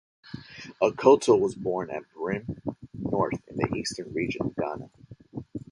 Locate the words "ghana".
4.55-4.89